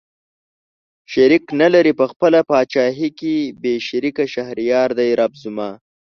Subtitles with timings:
[1.13, 5.69] شريک نه لري په خپله پاچاهۍ کې بې شريکه شهريار دئ رب زما